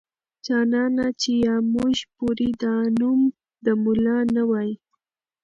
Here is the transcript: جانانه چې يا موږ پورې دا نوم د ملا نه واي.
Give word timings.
جانانه 0.45 1.05
چې 1.21 1.31
يا 1.45 1.55
موږ 1.73 1.95
پورې 2.15 2.49
دا 2.63 2.75
نوم 2.99 3.21
د 3.65 3.67
ملا 3.83 4.17
نه 4.35 4.43
واي. 4.49 4.71